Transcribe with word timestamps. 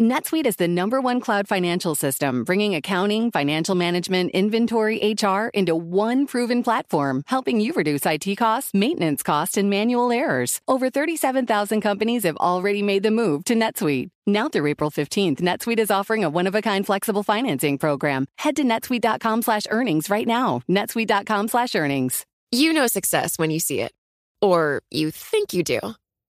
NetSuite 0.00 0.46
is 0.46 0.56
the 0.56 0.66
number 0.66 0.98
one 0.98 1.20
cloud 1.20 1.46
financial 1.46 1.94
system, 1.94 2.42
bringing 2.42 2.74
accounting, 2.74 3.30
financial 3.30 3.74
management, 3.74 4.30
inventory, 4.30 4.96
HR 5.12 5.48
into 5.52 5.76
one 5.76 6.26
proven 6.26 6.62
platform, 6.62 7.22
helping 7.26 7.60
you 7.60 7.74
reduce 7.74 8.06
IT 8.06 8.34
costs, 8.36 8.72
maintenance 8.72 9.22
costs, 9.22 9.58
and 9.58 9.68
manual 9.68 10.10
errors. 10.10 10.62
Over 10.66 10.88
37,000 10.88 11.82
companies 11.82 12.22
have 12.22 12.38
already 12.38 12.82
made 12.82 13.02
the 13.02 13.10
move 13.10 13.44
to 13.44 13.54
NetSuite. 13.54 14.08
Now 14.26 14.48
through 14.48 14.68
April 14.68 14.90
15th, 14.90 15.42
NetSuite 15.42 15.78
is 15.78 15.90
offering 15.90 16.24
a 16.24 16.30
one-of-a-kind 16.30 16.86
flexible 16.86 17.22
financing 17.22 17.76
program. 17.76 18.24
Head 18.38 18.56
to 18.56 18.64
netsuite.com 18.64 19.42
slash 19.42 19.64
earnings 19.68 20.08
right 20.08 20.26
now. 20.26 20.62
netsuite.com 20.66 21.48
slash 21.48 21.74
earnings. 21.74 22.24
You 22.50 22.72
know 22.72 22.86
success 22.86 23.38
when 23.38 23.50
you 23.50 23.60
see 23.60 23.82
it. 23.82 23.92
Or 24.40 24.80
you 24.90 25.10
think 25.10 25.52
you 25.52 25.62
do. 25.62 25.80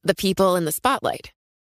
The 0.03 0.15
people 0.15 0.57
in 0.57 0.65
the 0.65 0.73
spotlight 0.73 1.31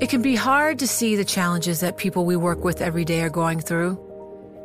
It 0.00 0.10
can 0.10 0.22
be 0.22 0.34
hard 0.34 0.78
to 0.80 0.86
see 0.86 1.16
the 1.16 1.24
challenges 1.24 1.80
that 1.80 1.96
people 1.96 2.24
we 2.24 2.36
work 2.36 2.64
with 2.64 2.80
every 2.80 3.04
day 3.04 3.22
are 3.22 3.30
going 3.30 3.60
through. 3.60 3.98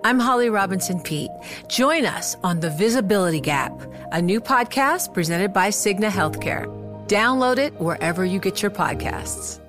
I'm 0.03 0.19
Holly 0.19 0.49
Robinson 0.49 1.01
Pete. 1.01 1.31
Join 1.67 2.05
us 2.05 2.35
on 2.41 2.61
The 2.61 2.69
Visibility 2.69 3.41
Gap, 3.41 3.73
a 4.11 4.21
new 4.21 4.39
podcast 4.39 5.13
presented 5.13 5.53
by 5.53 5.69
Cigna 5.69 6.09
Healthcare. 6.09 6.67
Download 7.07 7.57
it 7.57 7.73
wherever 7.79 8.23
you 8.23 8.39
get 8.39 8.61
your 8.61 8.71
podcasts. 8.71 9.59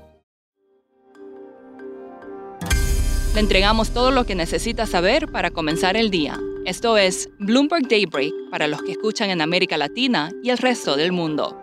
Le 3.34 3.40
entregamos 3.40 3.90
todo 3.90 4.10
lo 4.10 4.24
que 4.24 4.34
necesita 4.34 4.86
saber 4.86 5.30
para 5.30 5.50
comenzar 5.50 5.96
el 5.96 6.10
día. 6.10 6.38
Esto 6.64 6.96
es 6.96 7.28
Bloomberg 7.38 7.88
Daybreak 7.88 8.32
para 8.50 8.66
los 8.66 8.82
que 8.82 8.92
escuchan 8.92 9.30
en 9.30 9.40
América 9.40 9.76
Latina 9.76 10.30
y 10.42 10.50
el 10.50 10.58
resto 10.58 10.96
del 10.96 11.12
mundo. 11.12 11.59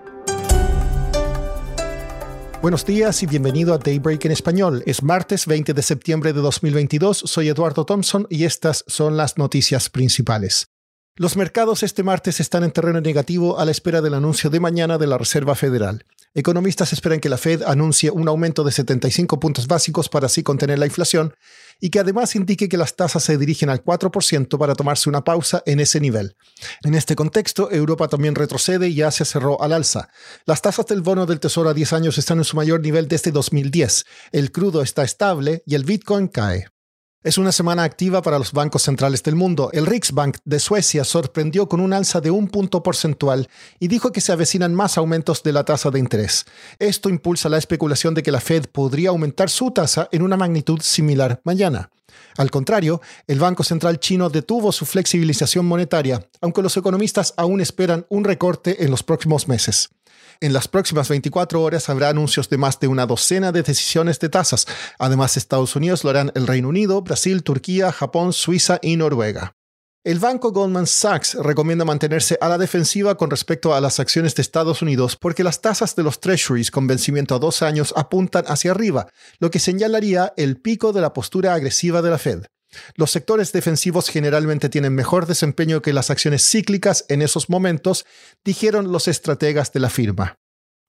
Buenos 2.68 2.86
días 2.86 3.24
y 3.24 3.28
bienvenido 3.28 3.74
a 3.74 3.78
Daybreak 3.78 4.26
en 4.26 4.34
español. 4.34 4.84
Es 4.86 5.02
martes 5.02 5.46
20 5.46 5.74
de 5.74 5.82
septiembre 5.82 6.34
de 6.34 6.42
2022. 6.42 7.18
Soy 7.18 7.48
Eduardo 7.48 7.86
Thompson 7.86 8.28
y 8.30 8.44
estas 8.44 8.84
son 8.88 9.16
las 9.16 9.38
noticias 9.38 9.90
principales. 9.90 10.68
Los 11.16 11.38
mercados 11.38 11.82
este 11.84 12.04
martes 12.04 12.42
están 12.42 12.66
en 12.66 12.72
terreno 12.72 13.00
negativo 13.00 13.58
a 13.58 13.64
la 13.64 13.72
espera 13.72 14.02
del 14.02 14.16
anuncio 14.16 14.50
de 14.50 14.60
mañana 14.60 14.98
de 14.98 15.08
la 15.08 15.18
Reserva 15.18 15.56
Federal. 15.56 16.04
Economistas 16.38 16.94
esperan 16.94 17.20
que 17.20 17.30
la 17.30 17.40
Fed 17.40 17.64
anuncie 17.64 18.12
un 18.12 18.28
aumento 18.28 18.64
de 18.64 18.72
75 18.72 19.40
puntos 19.40 19.66
básicos 19.66 20.08
para 20.08 20.28
así 20.28 20.44
contener 20.44 20.78
la 20.78 20.86
inflación 20.86 21.34
y 21.80 21.90
que 21.90 21.98
además 21.98 22.36
indique 22.36 22.70
que 22.70 22.78
las 22.78 22.96
tasas 22.96 23.24
se 23.24 23.40
dirigen 23.40 23.72
al 23.72 23.84
4% 23.84 24.56
para 24.60 24.76
tomarse 24.76 25.10
una 25.10 25.24
pausa 25.24 25.64
en 25.66 25.80
ese 25.80 26.00
nivel. 26.00 26.36
En 26.84 26.94
este 26.94 27.16
contexto, 27.16 27.72
Europa 27.72 28.08
también 28.08 28.36
retrocede 28.36 28.88
y 28.88 29.02
Asia 29.02 29.26
cerró 29.26 29.60
al 29.64 29.74
alza. 29.74 30.10
Las 30.46 30.62
tasas 30.62 30.86
del 30.86 31.02
bono 31.02 31.26
del 31.26 31.40
Tesoro 31.40 31.72
a 31.72 31.74
10 31.74 31.94
años 31.94 32.20
están 32.20 32.38
en 32.38 32.44
su 32.44 32.56
mayor 32.56 32.82
nivel 32.82 33.08
desde 33.08 33.32
2010. 33.32 34.06
El 34.32 34.52
crudo 34.52 34.84
está 34.84 35.02
estable 35.02 35.64
y 35.66 35.74
el 35.74 35.86
Bitcoin 35.86 36.28
cae. 36.28 36.68
Es 37.24 37.40
una 37.40 37.52
semana 37.52 37.84
activa 37.84 38.22
para 38.22 38.38
los 38.38 38.52
bancos 38.52 38.84
centrales 38.84 39.24
del 39.24 39.36
mundo. 39.36 39.72
El 39.74 39.88
Riksbank 39.88 40.38
de 40.46 40.60
Suecia 40.60 41.04
sorprendió 41.04 41.68
con 41.68 41.80
un 41.80 41.92
alza 41.92 42.22
de 42.22 42.30
un 42.30 42.48
punto 42.48 42.84
porcentual 42.84 43.50
y 43.80 43.88
dijo 43.88 44.12
que 44.12 44.22
se 44.22 44.32
avecinan 44.32 44.76
más 44.76 45.00
aumentos 45.00 45.42
de 45.42 45.52
la 45.52 45.66
tasa 45.66 45.90
de 45.90 45.98
interés. 45.98 46.46
Esto 46.78 47.10
impulsa 47.10 47.50
la 47.50 47.58
especulación 47.58 48.14
de 48.14 48.22
que 48.22 48.32
la 48.32 48.40
Fed 48.40 48.68
podría 48.72 49.10
aumentar 49.10 49.50
su 49.50 49.72
tasa 49.72 50.08
en 50.12 50.22
una 50.22 50.38
magnitud 50.38 50.80
similar 50.82 51.42
mañana. 51.44 51.90
Al 52.38 52.52
contrario, 52.52 53.02
el 53.26 53.40
Banco 53.40 53.64
Central 53.64 54.00
chino 54.00 54.30
detuvo 54.30 54.72
su 54.72 54.86
flexibilización 54.86 55.66
monetaria, 55.66 56.24
aunque 56.40 56.62
los 56.62 56.78
economistas 56.78 57.34
aún 57.36 57.62
esperan 57.62 58.06
un 58.10 58.26
recorte 58.26 58.84
en 58.84 58.92
los 58.92 59.02
próximos 59.02 59.48
meses. 59.48 59.90
En 60.40 60.54
las 60.54 60.68
próximas 60.68 61.10
24 61.10 61.62
horas 61.62 61.90
habrá 61.90 62.10
anuncios 62.10 62.48
de 62.50 62.58
más 62.58 62.80
de 62.80 62.88
una 62.88 63.08
docena 63.08 63.52
de 63.52 63.64
decisiones 63.64 64.20
de 64.20 64.30
tasas. 64.30 64.68
Además, 65.00 65.36
Estados 65.36 65.76
Unidos 65.76 66.04
lo 66.04 66.12
harán 66.12 66.32
el 66.36 66.46
Reino 66.46 66.70
Unido, 66.70 67.02
Brasil, 67.02 67.42
Turquía, 67.42 67.92
Japón, 67.92 68.34
Suiza 68.34 68.78
y 68.84 68.98
Noruega. 68.98 69.54
El 70.04 70.20
banco 70.20 70.52
Goldman 70.52 70.88
Sachs 70.88 71.34
recomienda 71.34 71.84
mantenerse 71.84 72.38
a 72.40 72.48
la 72.48 72.58
defensiva 72.58 73.18
con 73.18 73.30
respecto 73.30 73.74
a 73.74 73.82
las 73.82 74.00
acciones 74.00 74.36
de 74.36 74.42
Estados 74.42 74.82
Unidos 74.82 75.18
porque 75.18 75.44
las 75.44 75.60
tasas 75.60 75.96
de 75.96 76.04
los 76.04 76.22
treasuries 76.22 76.72
con 76.72 76.88
vencimiento 76.88 77.36
a 77.36 77.40
dos 77.40 77.62
años 77.62 77.94
apuntan 77.98 78.46
hacia 78.48 78.72
arriba, 78.72 79.08
lo 79.40 79.52
que 79.52 79.60
señalaría 79.60 80.34
el 80.38 80.62
pico 80.62 80.94
de 80.94 81.02
la 81.02 81.14
postura 81.14 81.56
agresiva 81.56 82.02
de 82.02 82.10
la 82.10 82.18
Fed. 82.20 82.46
Los 82.96 83.12
sectores 83.12 83.52
defensivos 83.52 84.10
generalmente 84.10 84.70
tienen 84.70 84.96
mejor 84.96 85.26
desempeño 85.26 85.82
que 85.82 85.94
las 85.94 86.10
acciones 86.10 86.48
cíclicas 86.50 87.06
en 87.10 87.22
esos 87.22 87.50
momentos, 87.50 88.06
dijeron 88.44 88.92
los 88.92 89.08
estrategas 89.08 89.72
de 89.74 89.80
la 89.80 89.90
firma. 89.90 90.38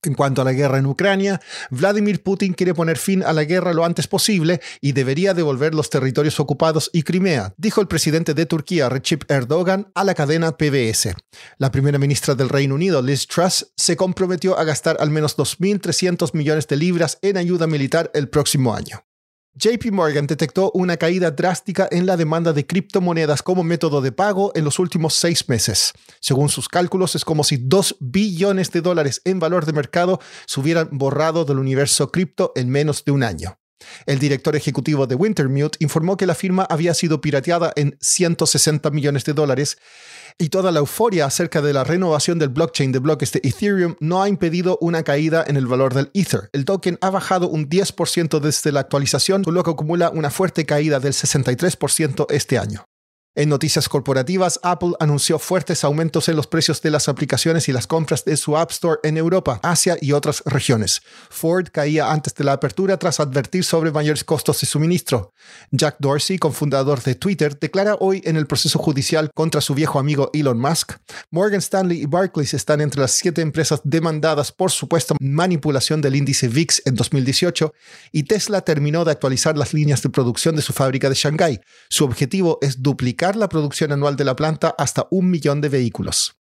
En 0.04 0.14
cuanto 0.14 0.40
a 0.40 0.44
la 0.44 0.52
guerra 0.52 0.78
en 0.78 0.86
Ucrania, 0.86 1.40
Vladimir 1.70 2.22
Putin 2.22 2.52
quiere 2.52 2.72
poner 2.72 2.98
fin 2.98 3.24
a 3.24 3.32
la 3.32 3.42
guerra 3.42 3.72
lo 3.72 3.84
antes 3.84 4.06
posible 4.06 4.60
y 4.80 4.92
debería 4.92 5.34
devolver 5.34 5.74
los 5.74 5.90
territorios 5.90 6.38
ocupados 6.38 6.88
y 6.92 7.02
Crimea, 7.02 7.52
dijo 7.56 7.80
el 7.80 7.88
presidente 7.88 8.32
de 8.32 8.46
Turquía, 8.46 8.88
Recep 8.88 9.28
Erdogan, 9.28 9.90
a 9.96 10.04
la 10.04 10.14
cadena 10.14 10.56
PBS. 10.56 11.14
La 11.56 11.72
primera 11.72 11.98
ministra 11.98 12.36
del 12.36 12.48
Reino 12.48 12.76
Unido, 12.76 13.02
Liz 13.02 13.26
Truss, 13.26 13.72
se 13.76 13.96
comprometió 13.96 14.56
a 14.56 14.62
gastar 14.62 14.98
al 15.00 15.10
menos 15.10 15.36
2.300 15.36 16.32
millones 16.32 16.68
de 16.68 16.76
libras 16.76 17.18
en 17.20 17.36
ayuda 17.36 17.66
militar 17.66 18.12
el 18.14 18.28
próximo 18.28 18.76
año. 18.76 19.07
JP 19.58 19.90
Morgan 19.90 20.28
detectó 20.28 20.70
una 20.72 20.96
caída 20.96 21.32
drástica 21.32 21.88
en 21.90 22.06
la 22.06 22.16
demanda 22.16 22.52
de 22.52 22.64
criptomonedas 22.64 23.42
como 23.42 23.64
método 23.64 24.00
de 24.00 24.12
pago 24.12 24.52
en 24.54 24.62
los 24.62 24.78
últimos 24.78 25.14
seis 25.14 25.48
meses. 25.48 25.94
Según 26.20 26.48
sus 26.48 26.68
cálculos, 26.68 27.16
es 27.16 27.24
como 27.24 27.42
si 27.42 27.56
2 27.56 27.96
billones 27.98 28.70
de 28.70 28.82
dólares 28.82 29.20
en 29.24 29.40
valor 29.40 29.66
de 29.66 29.72
mercado 29.72 30.20
se 30.46 30.60
hubieran 30.60 30.90
borrado 30.92 31.44
del 31.44 31.58
universo 31.58 32.12
cripto 32.12 32.52
en 32.54 32.68
menos 32.68 33.04
de 33.04 33.10
un 33.10 33.24
año. 33.24 33.58
El 34.06 34.20
director 34.20 34.54
ejecutivo 34.54 35.08
de 35.08 35.16
Wintermute 35.16 35.78
informó 35.80 36.16
que 36.16 36.26
la 36.26 36.34
firma 36.36 36.64
había 36.68 36.94
sido 36.94 37.20
pirateada 37.20 37.72
en 37.74 37.96
160 38.00 38.90
millones 38.90 39.24
de 39.24 39.32
dólares 39.32 39.78
y 40.38 40.48
toda 40.50 40.70
la 40.70 40.78
euforia 40.78 41.26
acerca 41.26 41.60
de 41.60 41.72
la 41.72 41.84
renovación 41.84 42.38
del 42.38 42.48
blockchain 42.48 42.92
de 42.92 43.00
bloques 43.00 43.32
de 43.32 43.40
Ethereum 43.42 43.96
no 44.00 44.22
ha 44.22 44.28
impedido 44.28 44.78
una 44.80 45.02
caída 45.02 45.44
en 45.46 45.56
el 45.56 45.66
valor 45.66 45.94
del 45.94 46.10
Ether. 46.14 46.48
El 46.52 46.64
token 46.64 46.98
ha 47.00 47.10
bajado 47.10 47.48
un 47.48 47.68
10% 47.68 48.38
desde 48.40 48.72
la 48.72 48.80
actualización, 48.80 49.42
con 49.42 49.54
lo 49.54 49.64
que 49.64 49.70
acumula 49.70 50.10
una 50.10 50.30
fuerte 50.30 50.64
caída 50.64 51.00
del 51.00 51.12
63% 51.12 52.26
este 52.30 52.58
año. 52.58 52.87
En 53.38 53.50
noticias 53.50 53.88
corporativas, 53.88 54.58
Apple 54.64 54.94
anunció 54.98 55.38
fuertes 55.38 55.84
aumentos 55.84 56.28
en 56.28 56.34
los 56.34 56.48
precios 56.48 56.82
de 56.82 56.90
las 56.90 57.08
aplicaciones 57.08 57.68
y 57.68 57.72
las 57.72 57.86
compras 57.86 58.24
de 58.24 58.36
su 58.36 58.56
App 58.56 58.72
Store 58.72 58.98
en 59.04 59.16
Europa, 59.16 59.60
Asia 59.62 59.96
y 60.00 60.10
otras 60.10 60.42
regiones. 60.44 61.02
Ford 61.30 61.68
caía 61.70 62.10
antes 62.10 62.34
de 62.34 62.42
la 62.42 62.54
apertura 62.54 62.96
tras 62.96 63.20
advertir 63.20 63.62
sobre 63.62 63.92
mayores 63.92 64.24
costos 64.24 64.60
de 64.60 64.66
suministro. 64.66 65.34
Jack 65.70 65.98
Dorsey, 66.00 66.36
cofundador 66.38 67.00
de 67.04 67.14
Twitter, 67.14 67.56
declara 67.56 67.94
hoy 68.00 68.22
en 68.24 68.34
el 68.34 68.48
proceso 68.48 68.76
judicial 68.80 69.30
contra 69.32 69.60
su 69.60 69.72
viejo 69.72 70.00
amigo 70.00 70.30
Elon 70.34 70.58
Musk. 70.58 70.94
Morgan 71.30 71.60
Stanley 71.60 72.02
y 72.02 72.06
Barclays 72.06 72.54
están 72.54 72.80
entre 72.80 73.02
las 73.02 73.12
siete 73.12 73.40
empresas 73.40 73.80
demandadas 73.84 74.50
por 74.50 74.72
supuesta 74.72 75.14
manipulación 75.20 76.00
del 76.00 76.16
índice 76.16 76.48
VIX 76.48 76.82
en 76.86 76.96
2018 76.96 77.72
y 78.10 78.24
Tesla 78.24 78.62
terminó 78.62 79.04
de 79.04 79.12
actualizar 79.12 79.56
las 79.56 79.74
líneas 79.74 80.02
de 80.02 80.10
producción 80.10 80.56
de 80.56 80.62
su 80.62 80.72
fábrica 80.72 81.08
de 81.08 81.14
Shanghái. 81.14 81.60
Su 81.88 82.04
objetivo 82.04 82.58
es 82.62 82.82
duplicar 82.82 83.27
la 83.36 83.48
producción 83.48 83.92
anual 83.92 84.16
de 84.16 84.24
la 84.24 84.36
planta 84.36 84.74
hasta 84.78 85.06
un 85.10 85.30
millón 85.30 85.60
de 85.60 85.68
vehículos. 85.68 86.38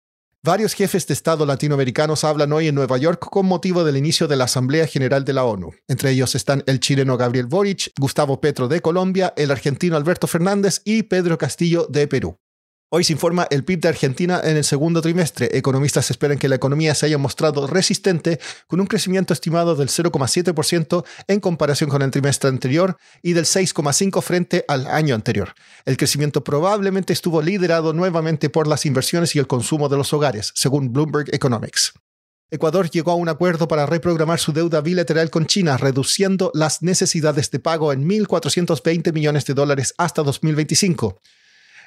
Varios 0.45 0.73
jefes 0.73 1.07
de 1.07 1.13
Estado 1.13 1.45
latinoamericanos 1.45 2.25
hablan 2.25 2.51
hoy 2.51 2.67
en 2.67 2.75
Nueva 2.75 2.97
York 2.97 3.29
con 3.31 3.45
motivo 3.45 3.85
del 3.85 3.95
inicio 3.95 4.27
de 4.27 4.35
la 4.35 4.43
Asamblea 4.43 4.87
General 4.87 5.23
de 5.23 5.31
la 5.31 5.45
ONU. 5.45 5.71
Entre 5.87 6.11
ellos 6.11 6.35
están 6.35 6.65
el 6.67 6.81
chileno 6.81 7.15
Gabriel 7.15 7.45
Boric, 7.45 7.93
Gustavo 7.97 8.41
Petro 8.41 8.67
de 8.67 8.81
Colombia, 8.81 9.33
el 9.37 9.51
argentino 9.51 9.95
Alberto 9.95 10.27
Fernández 10.27 10.81
y 10.83 11.03
Pedro 11.03 11.37
Castillo 11.37 11.87
de 11.89 12.09
Perú. 12.09 12.42
Hoy 12.95 13.03
se 13.03 13.13
informa 13.13 13.47
el 13.49 13.63
PIB 13.63 13.79
de 13.79 13.87
Argentina 13.87 14.39
en 14.43 14.55
el 14.55 14.63
segundo 14.63 15.01
trimestre. 15.01 15.49
Economistas 15.57 16.11
esperan 16.11 16.37
que 16.37 16.47
la 16.47 16.57
economía 16.57 16.93
se 16.93 17.07
haya 17.07 17.17
mostrado 17.17 17.65
resistente 17.65 18.39
con 18.67 18.79
un 18.79 18.85
crecimiento 18.85 19.33
estimado 19.33 19.73
del 19.73 19.87
0,7% 19.87 21.03
en 21.27 21.39
comparación 21.39 21.89
con 21.89 22.03
el 22.03 22.11
trimestre 22.11 22.51
anterior 22.51 22.95
y 23.23 23.33
del 23.33 23.45
6,5% 23.45 24.21
frente 24.21 24.63
al 24.67 24.85
año 24.85 25.15
anterior. 25.15 25.55
El 25.85 25.97
crecimiento 25.97 26.43
probablemente 26.43 27.13
estuvo 27.13 27.41
liderado 27.41 27.93
nuevamente 27.93 28.51
por 28.51 28.67
las 28.67 28.85
inversiones 28.85 29.35
y 29.35 29.39
el 29.39 29.47
consumo 29.47 29.89
de 29.89 29.97
los 29.97 30.13
hogares, 30.13 30.51
según 30.53 30.93
Bloomberg 30.93 31.33
Economics. 31.33 31.93
Ecuador 32.51 32.91
llegó 32.91 33.09
a 33.09 33.15
un 33.15 33.27
acuerdo 33.27 33.67
para 33.67 33.87
reprogramar 33.87 34.37
su 34.37 34.53
deuda 34.53 34.81
bilateral 34.81 35.31
con 35.31 35.47
China, 35.47 35.77
reduciendo 35.77 36.51
las 36.53 36.83
necesidades 36.83 37.49
de 37.49 37.57
pago 37.57 37.91
en 37.91 38.07
1.420 38.07 39.11
millones 39.13 39.45
de 39.47 39.55
dólares 39.55 39.95
hasta 39.97 40.21
2025. 40.21 41.19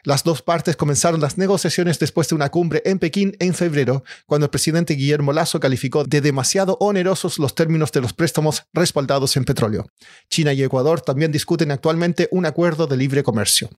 Las 0.05 0.25
dos 0.25 0.43
partes 0.43 0.77
comenzaron 0.77 1.21
las 1.21 1.39
negociaciones 1.39 1.99
después 1.99 2.29
de 2.29 2.35
una 2.35 2.51
cumbre 2.51 2.83
en 2.85 2.99
Pekín 2.99 3.37
en 3.39 3.55
febrero, 3.55 4.05
cuando 4.27 4.47
el 4.47 4.51
presidente 4.51 4.95
Guillermo 4.95 5.33
Lazo 5.33 5.61
calificó 5.61 6.05
de 6.05 6.21
demasiado 6.21 6.77
onerosos 6.81 7.39
los 7.39 7.55
términos 7.55 7.93
de 7.93 8.01
los 8.01 8.13
préstamos 8.13 8.65
respaldados 8.73 9.37
en 9.37 9.45
petróleo. 9.45 9.87
China 10.29 10.53
y 10.53 10.63
Ecuador 10.63 11.01
también 11.01 11.33
discuten 11.33 11.71
actualmente 11.71 12.29
un 12.31 12.47
acuerdo 12.47 12.87
de 12.87 12.97
libre 12.97 13.23
comercio. 13.23 13.71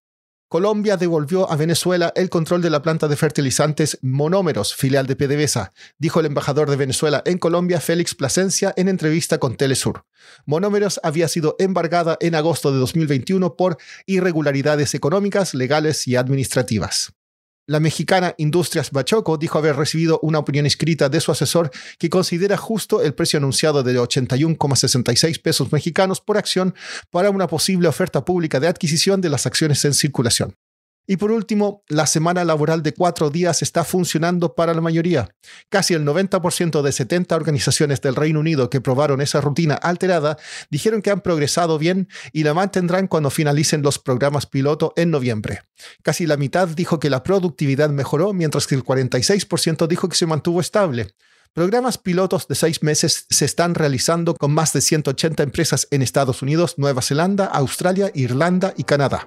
Colombia 0.49 0.97
devolvió 0.97 1.51
a 1.53 1.57
Venezuela 1.57 2.11
el 2.17 2.31
control 2.31 2.63
de 2.63 2.71
la 2.71 2.81
planta 2.81 3.07
de 3.07 3.17
fertilizantes 3.17 3.99
Monómeros, 4.01 4.75
filial 4.75 5.07
de 5.07 5.15
PDVSA, 5.15 5.75
dijo 5.99 6.21
el 6.21 6.27
embajador 6.27 6.71
de 6.71 6.77
Venezuela 6.77 7.23
en 7.27 7.37
Colombia, 7.37 7.83
Félix 7.83 8.15
Plasencia, 8.15 8.73
en 8.79 8.89
entrevista 8.89 9.37
con 9.37 9.59
Telesur. 9.59 10.07
Monómeros 10.47 11.01
había 11.03 11.29
sido 11.29 11.55
embargada 11.59 12.17
en 12.21 12.35
agosto 12.35 12.73
de 12.73 12.79
2021 12.79 13.57
por 13.57 13.77
irregularidades 14.07 14.95
económicas, 14.95 15.53
legales 15.53 16.09
y 16.09 16.17
administrativas. 16.17 17.13
La 17.69 17.81
mexicana 17.81 18.35
Industrias 18.39 18.91
Bachoco 18.93 19.37
dijo 19.37 19.59
haber 19.59 19.77
recibido 19.77 20.19
una 20.23 20.39
opinión 20.39 20.65
escrita 20.65 21.11
de 21.11 21.21
su 21.21 21.33
asesor 21.33 21.71
que 21.99 22.09
considera 22.09 22.57
justo 22.57 23.03
el 23.03 23.13
precio 23.13 23.37
anunciado 23.37 23.83
de 23.83 24.01
81,66 24.01 25.43
pesos 25.43 25.71
mexicanos 25.71 26.23
por 26.23 26.39
acción 26.39 26.75
para 27.11 27.29
una 27.29 27.47
posible 27.47 27.87
oferta 27.87 28.25
pública 28.25 28.59
de 28.59 28.69
adquisición 28.69 29.21
de 29.21 29.29
las 29.29 29.45
acciones 29.45 29.85
en 29.85 29.93
circulación. 29.93 30.55
Y 31.11 31.17
por 31.17 31.33
último, 31.33 31.83
la 31.89 32.07
semana 32.07 32.45
laboral 32.45 32.83
de 32.83 32.93
cuatro 32.93 33.31
días 33.31 33.63
está 33.63 33.83
funcionando 33.83 34.55
para 34.55 34.75
la 34.75 34.83
mayoría. 34.83 35.35
Casi 35.71 35.95
el 35.95 36.05
90% 36.05 36.83
de 36.83 36.93
70 36.93 37.35
organizaciones 37.35 38.03
del 38.03 38.15
Reino 38.15 38.41
Unido 38.41 38.69
que 38.69 38.83
probaron 38.83 39.23
esa 39.23 39.41
rutina 39.41 39.75
alterada 39.75 40.37
dijeron 40.69 41.01
que 41.01 41.11
han 41.11 41.23
progresado 41.23 41.79
bien 41.79 42.09
y 42.35 42.45
la 42.45 42.53
mantendrán 42.53 43.07
cuando 43.07 43.31
finalicen 43.31 43.81
los 43.81 43.99
programas 43.99 44.45
piloto 44.45 44.93
en 44.97 45.11
noviembre. 45.11 45.63
Casi 46.03 46.27
la 46.27 46.37
mitad 46.37 46.69
dijo 46.69 47.01
que 47.01 47.09
la 47.09 47.23
productividad 47.23 47.89
mejoró, 47.89 48.35
mientras 48.35 48.67
que 48.67 48.75
el 48.75 48.85
46% 48.85 49.87
dijo 49.87 50.11
que 50.11 50.17
se 50.17 50.27
mantuvo 50.27 50.61
estable. 50.61 51.15
Programas 51.55 51.97
pilotos 51.97 52.49
de 52.49 52.55
seis 52.55 52.83
meses 52.83 53.25
se 53.31 53.47
están 53.47 53.75
realizando 53.75 54.35
con 54.35 54.53
más 54.53 54.75
de 54.75 54.83
180 54.83 55.43
empresas 55.43 55.89
en 55.91 56.03
Estados 56.03 56.43
Unidos, 56.43 56.75
Nueva 56.77 57.01
Zelanda, 57.01 57.47
Australia, 57.47 58.11
Irlanda 58.15 58.75
y 58.77 58.85
Canadá. 58.85 59.27